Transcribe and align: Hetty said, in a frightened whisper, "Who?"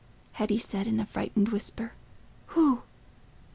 Hetty 0.31 0.57
said, 0.57 0.87
in 0.87 0.99
a 0.99 1.05
frightened 1.05 1.49
whisper, 1.49 1.93
"Who?" 2.57 2.81